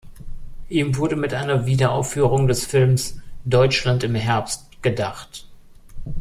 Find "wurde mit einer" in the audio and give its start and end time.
0.97-1.67